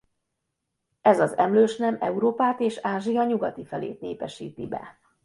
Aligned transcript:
Ez 1.01 1.19
az 1.19 1.37
emlősnem 1.37 1.97
Európát 1.99 2.59
és 2.59 2.77
Ázsia 2.81 3.23
nyugati 3.23 3.65
felét 3.65 4.01
népesíti 4.01 4.67
be. 4.67 4.97